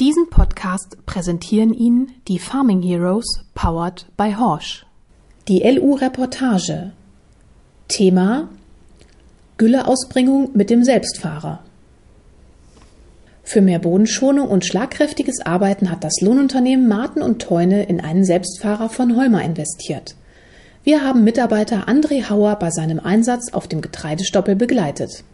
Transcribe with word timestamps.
Diesen 0.00 0.30
Podcast 0.30 0.96
präsentieren 1.06 1.74
Ihnen 1.74 2.12
die 2.28 2.38
Farming 2.38 2.82
Heroes 2.82 3.26
powered 3.56 4.06
by 4.16 4.32
Horsch. 4.32 4.86
Die 5.48 5.68
LU 5.68 5.94
Reportage. 5.94 6.92
Thema 7.88 8.48
Gülleausbringung 9.56 10.50
mit 10.54 10.70
dem 10.70 10.84
Selbstfahrer. 10.84 11.64
Für 13.42 13.60
mehr 13.60 13.80
Bodenschonung 13.80 14.46
und 14.46 14.64
schlagkräftiges 14.64 15.44
Arbeiten 15.44 15.90
hat 15.90 16.04
das 16.04 16.20
Lohnunternehmen 16.20 16.86
Marten 16.86 17.20
und 17.20 17.42
Teune 17.42 17.82
in 17.82 18.00
einen 18.00 18.22
Selbstfahrer 18.22 18.90
von 18.90 19.16
Holmer 19.16 19.42
investiert. 19.42 20.14
Wir 20.84 21.02
haben 21.02 21.24
Mitarbeiter 21.24 21.88
André 21.88 22.30
Hauer 22.30 22.54
bei 22.60 22.70
seinem 22.70 23.00
Einsatz 23.00 23.52
auf 23.52 23.66
dem 23.66 23.80
Getreidestoppel 23.80 24.54
begleitet. 24.54 25.24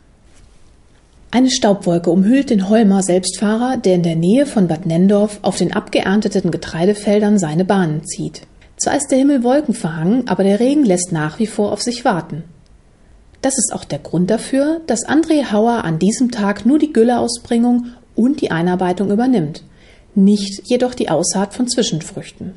Eine 1.35 1.51
Staubwolke 1.51 2.11
umhüllt 2.11 2.51
den 2.51 2.69
Holmer 2.69 3.03
Selbstfahrer, 3.03 3.77
der 3.77 3.97
in 3.97 4.05
der 4.05 4.15
Nähe 4.15 4.47
von 4.47 4.69
Bad 4.69 4.87
Nendorf 4.87 5.41
auf 5.43 5.57
den 5.57 5.73
abgeernteten 5.73 6.53
Getreidefeldern 6.53 7.41
seine 7.41 7.65
Bahnen 7.65 8.07
zieht. 8.07 8.43
Zwar 8.77 8.97
ist 8.97 9.09
der 9.09 9.19
Himmel 9.19 9.43
wolkenverhangen, 9.43 10.29
aber 10.29 10.45
der 10.45 10.61
Regen 10.61 10.85
lässt 10.85 11.11
nach 11.11 11.41
wie 11.41 11.49
vor 11.49 11.73
auf 11.73 11.83
sich 11.83 12.05
warten. 12.05 12.45
Das 13.43 13.59
ist 13.59 13.73
auch 13.73 13.83
der 13.83 13.99
Grund 13.99 14.31
dafür, 14.31 14.81
dass 14.87 15.09
André 15.09 15.51
Hauer 15.51 15.83
an 15.83 15.99
diesem 15.99 16.31
Tag 16.31 16.67
nur 16.67 16.79
die 16.79 16.93
Gülleausbringung 16.93 17.87
und 18.15 18.41
die 18.41 18.53
Einarbeitung 18.53 19.11
übernimmt, 19.11 19.65
nicht 20.15 20.63
jedoch 20.69 20.95
die 20.95 21.09
Aussaat 21.09 21.53
von 21.53 21.67
Zwischenfrüchten. 21.67 22.55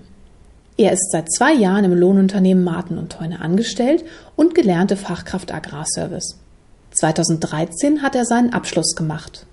Er 0.78 0.92
ist 0.92 1.12
seit 1.12 1.32
zwei 1.32 1.54
Jahren 1.54 1.86
im 1.86 1.96
Lohnunternehmen 1.96 2.64
Marten 2.64 3.00
und 3.00 3.12
Teune 3.12 3.42
angestellt 3.42 4.06
und 4.36 4.54
gelernte 4.54 4.98
Fachkraft 4.98 5.52
Agrarservice. 5.52 6.38
2013 6.98 8.02
hat 8.02 8.16
er 8.16 8.26
seinen 8.26 8.54
Abschluss 8.54 8.96
gemacht. 8.96 9.46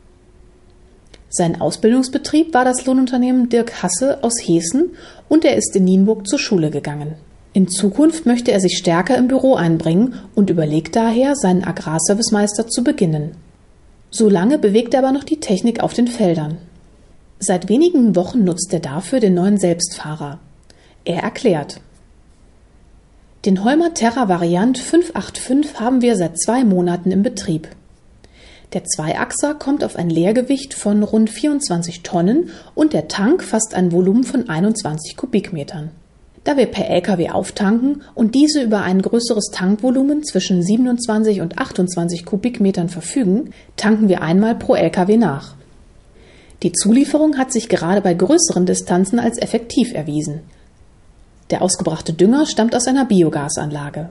Sein 1.29 1.61
Ausbildungsbetrieb 1.61 2.55
war 2.55 2.65
das 2.65 2.87
Lohnunternehmen 2.87 3.49
Dirk 3.49 3.83
Hasse 3.83 4.23
aus 4.23 4.35
Hessen 4.41 4.91
und 5.29 5.45
er 5.45 5.57
ist 5.57 5.75
in 5.77 5.85
Nienburg 5.85 6.27
zur 6.27 6.39
Schule 6.39 6.71
gegangen. 6.71 7.17
In 7.53 7.69
Zukunft 7.69 8.25
möchte 8.25 8.51
er 8.51 8.61
sich 8.61 8.79
stärker 8.79 9.19
im 9.19 9.29
Büro 9.29 9.55
einbringen 9.55 10.15
und 10.35 10.49
überlegt 10.49 10.97
daher, 10.97 11.37
seinen 11.37 11.65
Agrarservicemeister 11.65 12.67
zu 12.69 12.83
beginnen. 12.83 13.33
Solange 14.11 14.59
bewegt 14.59 14.95
er 14.95 15.01
aber 15.01 15.13
noch 15.13 15.25
die 15.25 15.41
Technik 15.41 15.83
auf 15.83 15.93
den 15.93 16.09
Feldern. 16.09 16.59
Seit 17.41 17.69
wenigen 17.69 18.17
Wochen 18.17 18.45
nutzt 18.45 18.73
er 18.73 18.81
dafür 18.81 19.21
den 19.21 19.35
neuen 19.35 19.59
Selbstfahrer. 19.59 20.39
Er 21.05 21.23
erklärt, 21.23 21.81
den 23.45 23.63
Holmer 23.63 23.93
Terra 23.93 24.29
Variant 24.31 24.79
585 24.79 25.79
haben 25.79 26.01
wir 26.01 26.17
seit 26.17 26.41
zwei 26.41 26.65
Monaten 26.65 27.11
im 27.11 27.23
Betrieb. 27.23 27.69
Der 28.73 28.85
Zweiachser 28.85 29.55
kommt 29.55 29.85
auf 29.85 29.97
ein 29.97 30.09
Leergewicht 30.09 30.73
von 30.73 31.03
rund 31.03 31.29
24 31.29 32.03
Tonnen 32.03 32.49
und 32.75 32.95
der 32.95 33.07
Tank 33.09 33.45
fasst 33.45 33.75
ein 33.75 33.93
Volumen 33.93 34.25
von 34.25 34.49
21 34.49 35.17
Kubikmetern. 35.19 35.91
Da 36.45 36.57
wir 36.57 36.67
per 36.67 36.89
Lkw 36.89 37.31
auftanken 37.31 38.03
und 38.15 38.35
diese 38.35 38.63
über 38.63 38.81
ein 38.81 39.03
größeres 39.03 39.51
Tankvolumen 39.53 40.25
zwischen 40.25 40.63
27 40.63 41.43
und 41.43 41.59
28 41.59 42.25
Kubikmetern 42.25 42.89
verfügen, 42.89 43.51
tanken 43.77 44.09
wir 44.09 44.23
einmal 44.23 44.55
pro 44.55 44.75
Lkw 44.75 45.19
nach. 45.19 45.55
Die 46.63 46.73
Zulieferung 46.73 47.37
hat 47.37 47.53
sich 47.53 47.69
gerade 47.69 48.01
bei 48.01 48.15
größeren 48.15 48.65
Distanzen 48.65 49.19
als 49.19 49.37
effektiv 49.37 49.93
erwiesen. 49.93 50.41
Der 51.51 51.63
ausgebrachte 51.63 52.13
Dünger 52.13 52.47
stammt 52.47 52.75
aus 52.75 52.87
einer 52.87 53.05
Biogasanlage. 53.05 54.11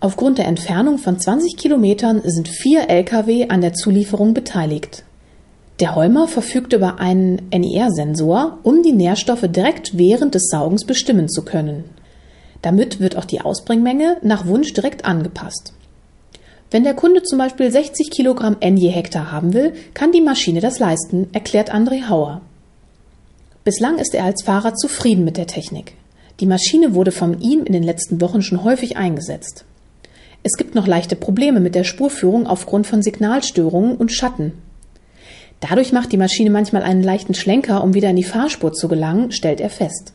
Aufgrund 0.00 0.38
der 0.38 0.46
Entfernung 0.46 0.98
von 0.98 1.18
20 1.18 1.56
Kilometern 1.56 2.22
sind 2.24 2.48
vier 2.48 2.88
Lkw 2.88 3.48
an 3.48 3.60
der 3.60 3.74
Zulieferung 3.74 4.32
beteiligt. 4.32 5.02
Der 5.80 5.96
Holmer 5.96 6.28
verfügt 6.28 6.72
über 6.72 7.00
einen 7.00 7.48
NIR-Sensor, 7.50 8.58
um 8.62 8.82
die 8.82 8.92
Nährstoffe 8.92 9.46
direkt 9.48 9.98
während 9.98 10.34
des 10.34 10.48
Saugens 10.50 10.84
bestimmen 10.84 11.28
zu 11.28 11.44
können. 11.44 11.84
Damit 12.62 13.00
wird 13.00 13.16
auch 13.16 13.24
die 13.24 13.40
Ausbringmenge 13.40 14.18
nach 14.22 14.46
Wunsch 14.46 14.72
direkt 14.72 15.04
angepasst. 15.04 15.72
Wenn 16.70 16.84
der 16.84 16.94
Kunde 16.94 17.22
zum 17.22 17.38
Beispiel 17.38 17.70
60 17.70 18.10
Kilogramm 18.10 18.56
N 18.60 18.76
je 18.76 18.90
Hektar 18.90 19.32
haben 19.32 19.54
will, 19.54 19.72
kann 19.94 20.12
die 20.12 20.20
Maschine 20.20 20.60
das 20.60 20.78
leisten, 20.78 21.28
erklärt 21.32 21.72
André 21.72 22.08
Hauer. 22.08 22.42
Bislang 23.64 23.98
ist 23.98 24.14
er 24.14 24.24
als 24.24 24.42
Fahrer 24.44 24.74
zufrieden 24.74 25.24
mit 25.24 25.36
der 25.36 25.46
Technik. 25.46 25.94
Die 26.40 26.46
Maschine 26.46 26.94
wurde 26.94 27.10
von 27.10 27.40
ihm 27.40 27.64
in 27.64 27.72
den 27.72 27.82
letzten 27.82 28.20
Wochen 28.20 28.42
schon 28.42 28.62
häufig 28.62 28.96
eingesetzt. 28.96 29.64
Es 30.44 30.56
gibt 30.56 30.76
noch 30.76 30.86
leichte 30.86 31.16
Probleme 31.16 31.58
mit 31.58 31.74
der 31.74 31.82
Spurführung 31.82 32.46
aufgrund 32.46 32.86
von 32.86 33.02
Signalstörungen 33.02 33.96
und 33.96 34.12
Schatten. 34.12 34.52
Dadurch 35.60 35.92
macht 35.92 36.12
die 36.12 36.16
Maschine 36.16 36.50
manchmal 36.50 36.82
einen 36.82 37.02
leichten 37.02 37.34
Schlenker, 37.34 37.82
um 37.82 37.94
wieder 37.94 38.10
in 38.10 38.16
die 38.16 38.22
Fahrspur 38.22 38.72
zu 38.72 38.86
gelangen, 38.86 39.32
stellt 39.32 39.60
er 39.60 39.70
fest. 39.70 40.12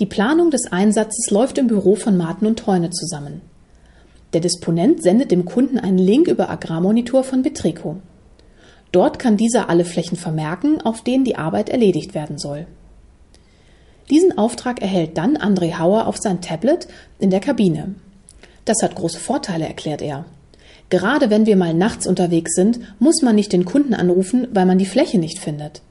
Die 0.00 0.06
Planung 0.06 0.50
des 0.50 0.72
Einsatzes 0.72 1.30
läuft 1.30 1.58
im 1.58 1.68
Büro 1.68 1.94
von 1.94 2.16
Martin 2.16 2.48
und 2.48 2.58
Teune 2.58 2.90
zusammen. 2.90 3.40
Der 4.32 4.40
Disponent 4.40 5.02
sendet 5.02 5.30
dem 5.30 5.44
Kunden 5.44 5.78
einen 5.78 5.98
Link 5.98 6.26
über 6.26 6.50
Agrarmonitor 6.50 7.22
von 7.22 7.42
Betrico. 7.42 7.98
Dort 8.90 9.20
kann 9.20 9.36
dieser 9.36 9.70
alle 9.70 9.84
Flächen 9.84 10.18
vermerken, 10.18 10.80
auf 10.80 11.02
denen 11.02 11.24
die 11.24 11.36
Arbeit 11.36 11.68
erledigt 11.68 12.14
werden 12.14 12.36
soll. 12.36 12.66
Diesen 14.10 14.38
Auftrag 14.38 14.80
erhält 14.82 15.18
dann 15.18 15.36
André 15.36 15.78
Hauer 15.78 16.06
auf 16.06 16.18
sein 16.18 16.40
Tablet 16.40 16.86
in 17.18 17.30
der 17.30 17.40
Kabine. 17.40 17.94
Das 18.64 18.82
hat 18.82 18.94
große 18.94 19.18
Vorteile, 19.18 19.66
erklärt 19.66 20.02
er. 20.02 20.24
Gerade 20.88 21.30
wenn 21.30 21.46
wir 21.46 21.56
mal 21.56 21.74
nachts 21.74 22.06
unterwegs 22.06 22.54
sind, 22.54 22.78
muss 23.00 23.22
man 23.22 23.34
nicht 23.34 23.52
den 23.52 23.64
Kunden 23.64 23.94
anrufen, 23.94 24.46
weil 24.52 24.66
man 24.66 24.78
die 24.78 24.86
Fläche 24.86 25.18
nicht 25.18 25.38
findet. 25.40 25.82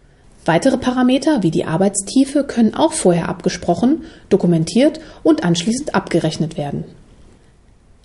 Weitere 0.45 0.77
Parameter 0.77 1.43
wie 1.43 1.51
die 1.51 1.65
Arbeitstiefe 1.65 2.43
können 2.43 2.75
auch 2.75 2.93
vorher 2.93 3.27
abgesprochen, 3.27 4.03
dokumentiert 4.29 4.99
und 5.23 5.43
anschließend 5.43 5.95
abgerechnet 5.95 6.55
werden. 6.55 6.85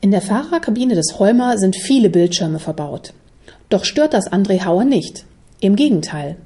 In 0.01 0.11
der 0.11 0.23
Fahrerkabine 0.23 0.95
des 0.95 1.19
Holmer 1.19 1.59
sind 1.59 1.77
viele 1.77 2.09
Bildschirme 2.09 2.59
verbaut. 2.59 3.13
Doch 3.69 3.85
stört 3.85 4.15
das 4.15 4.33
André 4.33 4.65
Hauer 4.65 4.85
nicht. 4.85 5.27
Im 5.61 5.77
Gegenteil. 5.77 6.37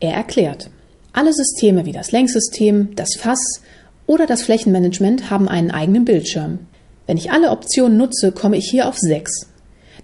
Er 0.00 0.12
erklärt. 0.12 0.70
Alle 1.16 1.32
Systeme 1.32 1.86
wie 1.86 1.92
das 1.92 2.12
Lenksystem, 2.12 2.94
das 2.94 3.16
Fass 3.18 3.62
oder 4.06 4.26
das 4.26 4.42
Flächenmanagement 4.42 5.30
haben 5.30 5.48
einen 5.48 5.70
eigenen 5.70 6.04
Bildschirm. 6.04 6.58
Wenn 7.06 7.16
ich 7.16 7.30
alle 7.30 7.52
Optionen 7.52 7.96
nutze, 7.96 8.32
komme 8.32 8.58
ich 8.58 8.68
hier 8.70 8.86
auf 8.86 8.98
sechs. 8.98 9.46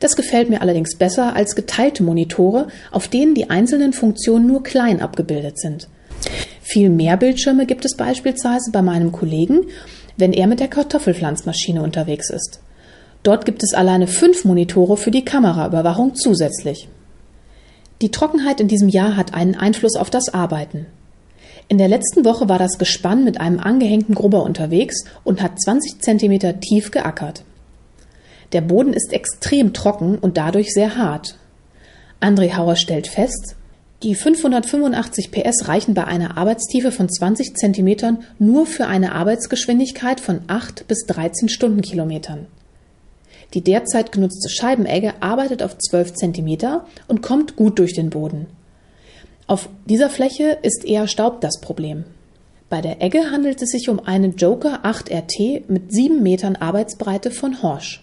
Das 0.01 0.17
gefällt 0.17 0.49
mir 0.49 0.63
allerdings 0.63 0.97
besser 0.97 1.37
als 1.37 1.55
geteilte 1.55 2.03
Monitore, 2.03 2.69
auf 2.93 3.09
denen 3.09 3.35
die 3.35 3.51
einzelnen 3.51 3.93
Funktionen 3.93 4.47
nur 4.47 4.63
klein 4.63 5.03
abgebildet 5.03 5.59
sind. 5.59 5.87
Viel 6.63 6.89
mehr 6.89 7.19
Bildschirme 7.19 7.67
gibt 7.67 7.85
es 7.85 7.95
beispielsweise 7.95 8.71
bei 8.73 8.81
meinem 8.81 9.13
Kollegen, 9.13 9.67
wenn 10.17 10.33
er 10.33 10.47
mit 10.47 10.61
der 10.61 10.69
Kartoffelpflanzmaschine 10.69 11.83
unterwegs 11.83 12.31
ist. 12.31 12.61
Dort 13.23 13.45
gibt 13.45 13.63
es 13.63 13.75
alleine 13.75 14.07
fünf 14.07 14.47
Monitore 14.47 14.97
für 14.97 15.11
die 15.11 15.27
Kameraüberwachung 15.27 16.15
zusätzlich. 16.15 16.89
Die 18.01 18.11
Trockenheit 18.11 18.63
in 18.63 18.69
diesem 18.69 18.89
Jahr 18.89 19.15
hat 19.15 19.35
einen 19.35 19.57
Einfluss 19.57 19.97
auf 19.97 20.09
das 20.09 20.33
Arbeiten. 20.33 20.87
In 21.73 21.79
der 21.79 21.89
letzten 21.89 22.27
Woche 22.27 22.51
war 22.51 22.59
das 22.59 22.77
Gespann 22.77 23.25
mit 23.25 23.41
einem 23.41 23.59
angehängten 23.59 24.15
Grubber 24.15 24.43
unterwegs 24.43 25.07
und 25.25 25.41
hat 25.41 25.59
20 25.59 26.03
Zentimeter 26.03 26.61
tief 26.61 26.91
geackert. 26.91 27.45
Der 28.53 28.61
Boden 28.61 28.93
ist 28.93 29.11
extrem 29.11 29.73
trocken 29.73 30.19
und 30.19 30.37
dadurch 30.37 30.75
sehr 30.75 30.99
hart. 30.99 31.39
André 32.21 32.59
Hauer 32.59 32.77
stellt 32.77 33.07
fest, 33.07 33.57
die 34.03 34.15
585 34.15 35.31
PS 35.31 35.67
reichen 35.67 35.95
bei 35.95 36.05
einer 36.05 36.37
Arbeitstiefe 36.37 36.93
von 36.93 37.09
20 37.09 37.57
Zentimetern 37.57 38.19
nur 38.39 38.67
für 38.67 38.87
eine 38.87 39.15
Arbeitsgeschwindigkeit 39.15 40.21
von 40.21 40.43
8 40.49 40.87
bis 40.89 41.07
13 41.07 41.49
Stundenkilometern. 41.49 42.49
Die 43.55 43.63
derzeit 43.63 44.13
genutzte 44.13 44.51
Scheibenegge 44.51 45.15
arbeitet 45.21 45.63
auf 45.63 45.79
12 45.79 46.13
Zentimeter 46.13 46.85
und 47.09 47.23
kommt 47.23 47.57
gut 47.57 47.79
durch 47.79 47.95
den 47.95 48.11
Boden. 48.11 48.49
Auf 49.53 49.69
dieser 49.85 50.09
Fläche 50.09 50.57
ist 50.63 50.83
eher 50.83 51.07
Staub 51.07 51.43
das 51.43 51.61
Problem. 51.61 52.05
Bei 52.71 52.81
der 52.81 53.03
Egge 53.03 53.31
handelt 53.31 53.61
es 53.61 53.69
sich 53.69 53.91
um 53.91 54.01
eine 54.01 54.29
Joker 54.29 54.83
8RT 54.83 55.65
mit 55.69 55.93
7 55.93 56.23
Metern 56.23 56.57
Arbeitsbreite 56.57 57.31
von 57.31 57.63
Horsch. 57.63 58.03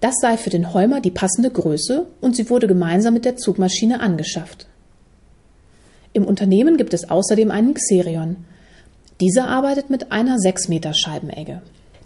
Das 0.00 0.14
sei 0.18 0.38
für 0.38 0.48
den 0.48 0.72
Holmer 0.72 1.02
die 1.02 1.10
passende 1.10 1.50
Größe 1.50 2.06
und 2.22 2.36
sie 2.36 2.48
wurde 2.48 2.68
gemeinsam 2.68 3.12
mit 3.12 3.26
der 3.26 3.36
Zugmaschine 3.36 4.00
angeschafft. 4.00 4.66
Im 6.14 6.24
Unternehmen 6.24 6.78
gibt 6.78 6.94
es 6.94 7.10
außerdem 7.10 7.50
einen 7.50 7.74
Xerion. 7.74 8.36
Dieser 9.20 9.48
arbeitet 9.48 9.90
mit 9.90 10.10
einer 10.10 10.38
6 10.38 10.68
Meter 10.68 10.94
Scheibenegge. 10.94 11.60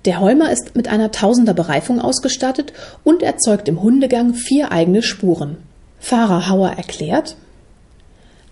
Der 0.07 0.19
Holmer 0.19 0.51
ist 0.51 0.75
mit 0.75 0.89
einer 0.89 1.13
Tausender 1.13 1.55
Bereifung 1.55 2.01
ausgestattet 2.01 2.73
und 3.05 3.23
erzeugt 3.23 3.69
im 3.69 3.81
Hundegang 3.81 4.35
vier 4.35 4.73
eigene 4.73 5.03
Spuren. 5.03 5.59
Fahrer 6.01 6.49
Hauer 6.49 6.71
erklärt, 6.71 7.37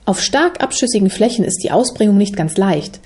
auf 0.08 0.22
stark 0.22 0.62
abschüssigen 0.62 1.10
Flächen 1.10 1.44
ist 1.44 1.62
die 1.62 1.70
Ausbringung 1.70 2.16
nicht 2.16 2.34
ganz 2.34 2.56
leicht. 2.56 2.98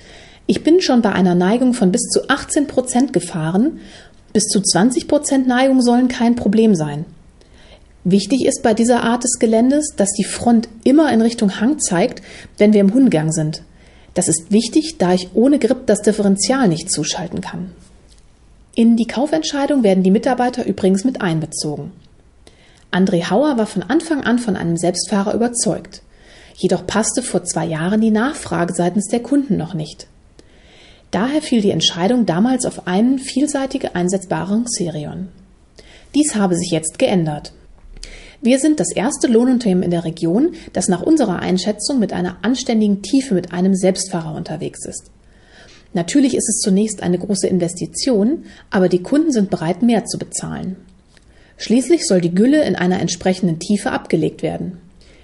Ich 0.47 0.63
bin 0.63 0.81
schon 0.81 1.01
bei 1.01 1.11
einer 1.11 1.35
Neigung 1.35 1.73
von 1.73 1.91
bis 1.91 2.03
zu 2.03 2.29
18 2.29 2.65
Prozent 2.65 3.11
gefahren. 3.11 3.81
Bis 4.31 4.45
zu 4.45 4.61
20 4.61 5.09
Prozent 5.09 5.45
Neigung 5.45 5.81
sollen 5.81 6.07
kein 6.07 6.37
Problem 6.37 6.75
sein. 6.75 7.03
Wichtig 8.05 8.45
ist 8.45 8.63
bei 8.63 8.73
dieser 8.73 9.03
Art 9.03 9.25
des 9.25 9.37
Geländes, 9.37 9.93
dass 9.97 10.13
die 10.13 10.23
Front 10.23 10.69
immer 10.85 11.11
in 11.11 11.21
Richtung 11.21 11.59
Hang 11.59 11.77
zeigt, 11.77 12.21
wenn 12.57 12.71
wir 12.71 12.79
im 12.79 12.93
Hundgang 12.93 13.33
sind. 13.33 13.63
Das 14.13 14.29
ist 14.29 14.53
wichtig, 14.53 14.97
da 14.97 15.13
ich 15.13 15.31
ohne 15.33 15.59
Grip 15.59 15.85
das 15.87 16.03
Differential 16.03 16.69
nicht 16.69 16.89
zuschalten 16.89 17.41
kann. 17.41 17.71
In 18.75 18.95
die 18.95 19.07
Kaufentscheidung 19.07 19.83
werden 19.83 20.05
die 20.05 20.11
Mitarbeiter 20.11 20.65
übrigens 20.65 21.03
mit 21.03 21.21
einbezogen. 21.21 21.91
André 22.91 23.29
Hauer 23.29 23.57
war 23.57 23.65
von 23.65 23.83
Anfang 23.83 24.23
an 24.23 24.39
von 24.39 24.55
einem 24.55 24.77
Selbstfahrer 24.77 25.33
überzeugt. 25.33 26.01
Jedoch 26.55 26.85
passte 26.85 27.21
vor 27.21 27.43
zwei 27.43 27.65
Jahren 27.65 28.01
die 28.01 28.11
Nachfrage 28.11 28.73
seitens 28.73 29.07
der 29.07 29.21
Kunden 29.21 29.57
noch 29.57 29.73
nicht. 29.73 30.07
Daher 31.11 31.41
fiel 31.41 31.61
die 31.61 31.71
Entscheidung 31.71 32.25
damals 32.25 32.65
auf 32.65 32.87
einen 32.87 33.19
vielseitig 33.19 33.95
einsetzbaren 33.95 34.65
Xerion. 34.65 35.29
Dies 36.15 36.35
habe 36.35 36.55
sich 36.55 36.71
jetzt 36.71 36.99
geändert. 36.99 37.53
Wir 38.41 38.59
sind 38.59 38.79
das 38.79 38.91
erste 38.91 39.27
Lohnunternehmen 39.27 39.83
in 39.83 39.91
der 39.91 40.03
Region, 40.03 40.53
das 40.73 40.89
nach 40.89 41.01
unserer 41.01 41.39
Einschätzung 41.39 41.99
mit 41.99 42.13
einer 42.13 42.37
anständigen 42.41 43.01
Tiefe 43.01 43.35
mit 43.35 43.53
einem 43.53 43.73
Selbstfahrer 43.73 44.35
unterwegs 44.35 44.85
ist. 44.85 45.11
Natürlich 45.93 46.35
ist 46.35 46.49
es 46.49 46.59
zunächst 46.59 47.03
eine 47.03 47.19
große 47.19 47.47
Investition, 47.47 48.45
aber 48.69 48.89
die 48.89 49.01
Kunden 49.03 49.31
sind 49.31 49.49
bereit, 49.49 49.81
mehr 49.81 50.05
zu 50.05 50.17
bezahlen. 50.17 50.75
Schließlich 51.57 52.05
soll 52.05 52.19
die 52.19 52.33
Gülle 52.33 52.63
in 52.63 52.75
einer 52.75 52.99
entsprechenden 52.99 53.59
Tiefe 53.59 53.91
abgelegt 53.91 54.41
werden. 54.41 54.79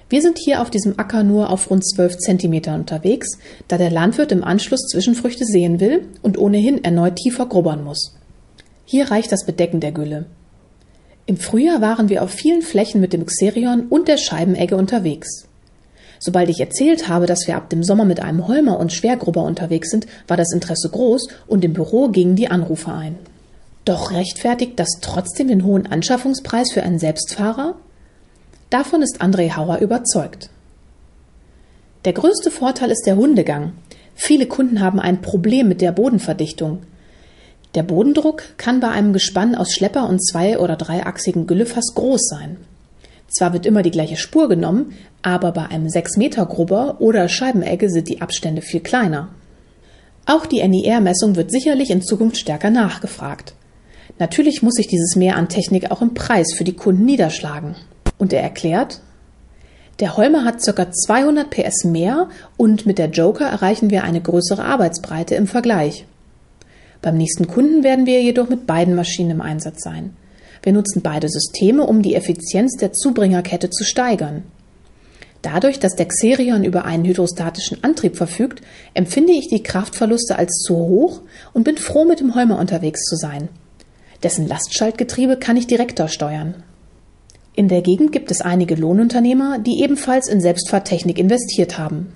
Wir 0.10 0.24
sind 0.24 0.40
hier 0.40 0.62
auf 0.62 0.72
diesem 0.72 0.98
Acker 0.98 1.24
nur 1.24 1.52
auf 1.52 1.70
rund 1.70 1.88
12 1.88 2.18
Zentimeter 2.18 2.74
unterwegs, 2.74 3.38
da 3.68 3.78
der 3.78 3.92
Landwirt 3.92 4.32
im 4.32 4.44
Anschluss 4.44 4.88
Zwischenfrüchte 4.88 5.46
sehen 5.46 5.80
will 5.80 6.08
und 6.24 6.40
ohnehin 6.40 6.84
erneut 6.84 7.16
tiefer 7.16 7.46
grubbern 7.46 7.84
muss. 7.84 8.16
Hier 8.86 9.12
reicht 9.12 9.32
das 9.32 9.46
Bedecken 9.46 9.82
der 9.82 9.92
Gülle. 9.92 10.26
Im 11.28 11.38
Frühjahr 11.38 11.80
waren 11.80 12.10
wir 12.10 12.24
auf 12.24 12.32
vielen 12.32 12.64
Flächen 12.64 13.02
mit 13.02 13.14
dem 13.14 13.28
Xerion 13.28 13.86
und 13.88 14.08
der 14.08 14.18
Scheibenegge 14.18 14.76
unterwegs. 14.76 15.46
Sobald 16.18 16.50
ich 16.50 16.60
erzählt 16.60 17.08
habe, 17.08 17.28
dass 17.28 17.46
wir 17.46 17.56
ab 17.56 17.70
dem 17.70 17.84
Sommer 17.84 18.04
mit 18.04 18.20
einem 18.20 18.48
Holmer 18.48 18.80
und 18.80 18.92
Schwergrubber 18.92 19.44
unterwegs 19.44 19.92
sind, 19.92 20.08
war 20.28 20.38
das 20.38 20.52
Interesse 20.52 20.90
groß 20.90 21.28
und 21.46 21.64
im 21.64 21.74
Büro 21.74 22.10
gingen 22.10 22.36
die 22.36 22.50
Anrufe 22.50 22.92
ein. 22.92 23.16
Doch 23.86 24.12
rechtfertigt 24.12 24.74
das 24.78 24.90
trotzdem 25.02 25.50
den 25.50 25.64
hohen 25.64 25.86
Anschaffungspreis 25.86 26.72
für 26.72 26.82
einen 26.82 26.98
Selbstfahrer? 26.98 27.76
Davon 28.70 29.02
ist 29.02 29.22
André 29.22 29.56
Hauer 29.56 29.80
überzeugt. 29.80 30.52
Der 32.06 32.14
größte 32.14 32.52
Vorteil 32.52 32.92
ist 32.92 33.04
der 33.08 33.16
Hundegang. 33.16 33.74
Viele 34.14 34.46
Kunden 34.46 34.80
haben 34.80 35.00
ein 35.00 35.22
Problem 35.22 35.68
mit 35.68 35.82
der 35.82 35.92
Bodenverdichtung. 35.92 36.84
Der 37.74 37.82
Bodendruck 37.82 38.44
kann 38.58 38.80
bei 38.80 38.90
einem 38.90 39.12
Gespann 39.12 39.56
aus 39.56 39.74
Schlepper 39.74 40.08
und 40.08 40.20
zwei- 40.20 40.60
oder 40.60 40.76
dreiachsigen 40.76 41.48
Güllefass 41.48 41.96
groß 41.96 42.28
sein. 42.28 42.58
Zwar 43.28 43.54
wird 43.54 43.66
immer 43.66 43.82
die 43.82 43.92
gleiche 43.92 44.18
Spur 44.18 44.48
genommen, 44.50 44.94
aber 45.24 45.52
bei 45.52 45.66
einem 45.66 45.90
6 45.90 46.18
Meter 46.18 46.46
Grubber 46.46 46.98
oder 47.00 47.28
Scheibenegge 47.28 47.90
sind 47.90 48.08
die 48.08 48.22
Abstände 48.22 48.62
viel 48.62 48.82
kleiner. 48.82 49.30
Auch 50.28 50.46
die 50.46 50.68
NIR-Messung 50.68 51.36
wird 51.36 51.52
sicherlich 51.52 51.90
in 51.90 52.04
Zukunft 52.04 52.38
stärker 52.38 52.70
nachgefragt. 52.70 53.54
Natürlich 54.20 54.62
muss 54.62 54.76
sich 54.76 54.88
dieses 54.88 55.16
Mehr 55.16 55.38
an 55.38 55.50
Technik 55.50 55.90
auch 55.90 56.04
im 56.04 56.14
Preis 56.14 56.54
für 56.56 56.64
die 56.64 56.76
Kunden 56.76 57.06
niederschlagen. 57.06 57.76
Und 58.20 58.32
er 58.32 58.44
erklärt, 58.44 59.02
der 60.00 60.16
Holmer 60.16 60.46
hat 60.46 60.62
ca. 60.64 60.92
200 60.92 61.50
PS 61.50 61.86
mehr 61.86 62.30
und 62.56 62.86
mit 62.86 63.00
der 63.00 63.10
Joker 63.10 63.48
erreichen 63.48 63.90
wir 63.90 64.04
eine 64.04 64.22
größere 64.22 64.64
Arbeitsbreite 64.64 65.36
im 65.36 65.48
Vergleich. 65.48 66.06
Beim 67.02 67.18
nächsten 67.18 67.48
Kunden 67.48 67.84
werden 67.84 68.06
wir 68.06 68.22
jedoch 68.22 68.50
mit 68.50 68.68
beiden 68.68 68.94
Maschinen 68.96 69.32
im 69.32 69.42
Einsatz 69.42 69.84
sein. 69.84 70.16
Wir 70.62 70.74
nutzen 70.74 71.02
beide 71.02 71.28
Systeme, 71.30 71.84
um 71.84 72.02
die 72.02 72.16
Effizienz 72.16 72.76
der 72.78 72.94
Zubringerkette 72.94 73.70
zu 73.70 73.84
steigern. 73.84 74.44
Dadurch, 75.42 75.80
dass 75.80 75.96
der 75.96 76.08
Xerion 76.08 76.66
über 76.66 76.84
einen 76.84 77.06
hydrostatischen 77.06 77.84
Antrieb 77.84 78.18
verfügt, 78.18 78.62
empfinde 78.94 79.32
ich 79.32 79.48
die 79.48 79.64
Kraftverluste 79.64 80.38
als 80.38 80.64
zu 80.66 80.76
hoch 80.76 81.22
und 81.54 81.64
bin 81.64 81.78
froh, 81.78 82.04
mit 82.04 82.20
dem 82.20 82.36
Holmer 82.36 82.60
unterwegs 82.60 83.04
zu 83.06 83.16
sein. 83.16 83.48
Dessen 84.22 84.48
Lastschaltgetriebe 84.48 85.38
kann 85.38 85.56
ich 85.56 85.68
direkter 85.68 86.10
steuern. 86.10 86.56
In 87.60 87.68
der 87.68 87.82
Gegend 87.82 88.14
gibt 88.14 88.32
es 88.32 88.40
einige 88.40 88.76
Lohnunternehmer, 88.76 89.60
die 89.60 89.84
ebenfalls 89.84 90.30
in 90.30 90.40
Selbstfahrtechnik 90.40 91.20
investiert 91.20 91.78
haben. 91.78 92.14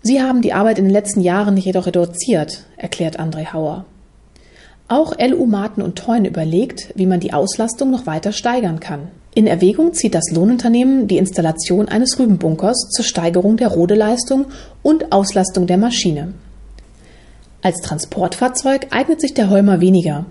Sie 0.00 0.22
haben 0.22 0.40
die 0.40 0.54
Arbeit 0.54 0.78
in 0.78 0.86
den 0.86 0.94
letzten 0.94 1.20
Jahren 1.20 1.58
jedoch 1.58 1.86
reduziert, 1.86 2.64
erklärt 2.78 3.20
André 3.20 3.52
Hauer. 3.52 3.84
Auch 4.88 5.12
LU 5.18 5.44
Martin 5.44 5.82
und 5.82 5.98
Teun 5.98 6.24
überlegt, 6.24 6.90
wie 6.94 7.04
man 7.04 7.20
die 7.20 7.34
Auslastung 7.34 7.90
noch 7.90 8.06
weiter 8.06 8.32
steigern 8.32 8.80
kann. 8.80 9.08
In 9.34 9.46
Erwägung 9.46 9.92
zieht 9.92 10.14
das 10.14 10.30
Lohnunternehmen 10.32 11.06
die 11.06 11.18
Installation 11.18 11.90
eines 11.90 12.18
Rübenbunkers 12.18 12.88
zur 12.96 13.04
Steigerung 13.04 13.58
der 13.58 13.68
Rodeleistung 13.68 14.46
und 14.82 15.12
Auslastung 15.12 15.66
der 15.66 15.76
Maschine. 15.76 16.32
Als 17.60 17.82
Transportfahrzeug 17.82 18.86
eignet 18.88 19.20
sich 19.20 19.34
der 19.34 19.50
Holmer 19.50 19.82
weniger, 19.82 20.24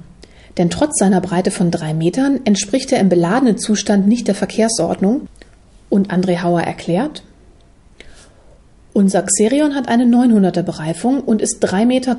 denn 0.57 0.69
trotz 0.69 0.99
seiner 0.99 1.21
Breite 1.21 1.51
von 1.51 1.71
drei 1.71 1.93
Metern 1.93 2.41
entspricht 2.45 2.91
er 2.91 2.99
im 2.99 3.09
beladenen 3.09 3.57
Zustand 3.57 4.07
nicht 4.07 4.27
der 4.27 4.35
Verkehrsordnung 4.35 5.27
und 5.89 6.11
André 6.11 6.41
Hauer 6.41 6.61
erklärt, 6.61 7.23
unser 8.93 9.23
Xerion 9.23 9.73
hat 9.73 9.87
eine 9.87 10.05
900er 10.05 10.61
Bereifung 10.61 11.21
und 11.21 11.41
ist 11.41 11.65
3,29 11.65 11.85
Meter 11.85 12.15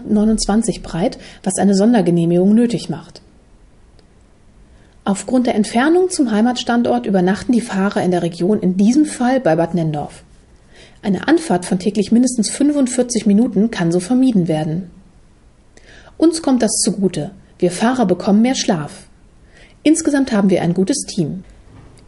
breit, 0.83 1.19
was 1.45 1.57
eine 1.59 1.75
Sondergenehmigung 1.75 2.53
nötig 2.53 2.91
macht. 2.91 3.23
Aufgrund 5.05 5.47
der 5.47 5.55
Entfernung 5.55 6.11
zum 6.11 6.33
Heimatstandort 6.33 7.07
übernachten 7.07 7.53
die 7.53 7.61
Fahrer 7.61 8.03
in 8.03 8.11
der 8.11 8.23
Region 8.23 8.59
in 8.59 8.77
diesem 8.77 9.05
Fall 9.05 9.39
bei 9.39 9.55
Bad 9.55 9.75
Nendorf. 9.75 10.25
Eine 11.03 11.29
Anfahrt 11.29 11.65
von 11.65 11.79
täglich 11.79 12.11
mindestens 12.11 12.51
45 12.51 13.27
Minuten 13.27 13.71
kann 13.71 13.93
so 13.93 14.01
vermieden 14.01 14.49
werden. 14.49 14.91
Uns 16.17 16.43
kommt 16.43 16.63
das 16.63 16.73
zugute. 16.83 17.31
Wir 17.59 17.71
Fahrer 17.71 18.07
bekommen 18.07 18.43
mehr 18.43 18.57
Schlaf. 18.57 19.09
Insgesamt 19.83 20.33
haben 20.33 20.51
wir 20.51 20.63
ein 20.63 20.75
gutes 20.75 21.03
Team. 21.07 21.45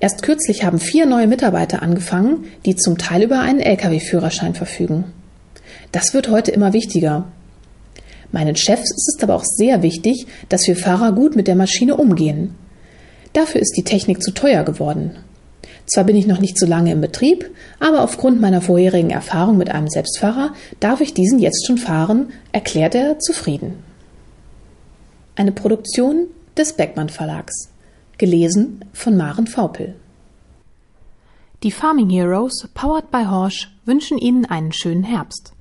Erst 0.00 0.22
kürzlich 0.22 0.64
haben 0.64 0.78
vier 0.78 1.06
neue 1.06 1.26
Mitarbeiter 1.26 1.82
angefangen, 1.82 2.46
die 2.64 2.74
zum 2.74 2.98
Teil 2.98 3.22
über 3.22 3.40
einen 3.40 3.60
Lkw-Führerschein 3.60 4.54
verfügen. 4.54 5.04
Das 5.92 6.14
wird 6.14 6.28
heute 6.30 6.50
immer 6.50 6.72
wichtiger. 6.72 7.28
Meinen 8.32 8.56
Chefs 8.56 8.90
ist 8.90 9.16
es 9.16 9.22
aber 9.22 9.36
auch 9.36 9.44
sehr 9.44 9.82
wichtig, 9.82 10.26
dass 10.48 10.66
wir 10.66 10.76
Fahrer 10.76 11.12
gut 11.12 11.36
mit 11.36 11.46
der 11.46 11.54
Maschine 11.54 11.96
umgehen. 11.96 12.54
Dafür 13.32 13.60
ist 13.60 13.74
die 13.76 13.84
Technik 13.84 14.22
zu 14.22 14.32
teuer 14.32 14.64
geworden. 14.64 15.12
Zwar 15.86 16.04
bin 16.04 16.16
ich 16.16 16.26
noch 16.26 16.40
nicht 16.40 16.58
so 16.58 16.66
lange 16.66 16.90
im 16.90 17.00
Betrieb, 17.00 17.50
aber 17.78 18.02
aufgrund 18.02 18.40
meiner 18.40 18.60
vorherigen 18.60 19.10
Erfahrung 19.10 19.56
mit 19.56 19.70
einem 19.70 19.88
Selbstfahrer 19.88 20.52
darf 20.80 21.00
ich 21.00 21.14
diesen 21.14 21.38
jetzt 21.38 21.64
schon 21.66 21.78
fahren, 21.78 22.30
erklärt 22.52 22.94
er 22.96 23.20
zufrieden. 23.20 23.84
Eine 25.38 25.52
Produktion 25.52 26.28
des 26.56 26.72
Beckmann 26.72 27.10
Verlags. 27.10 27.68
Gelesen 28.16 28.82
von 28.94 29.18
Maren 29.18 29.46
Vaupel. 29.46 29.94
Die 31.62 31.70
Farming 31.70 32.08
Heroes, 32.08 32.66
powered 32.72 33.10
by 33.10 33.26
Horsch, 33.26 33.70
wünschen 33.84 34.16
Ihnen 34.16 34.46
einen 34.46 34.72
schönen 34.72 35.04
Herbst. 35.04 35.52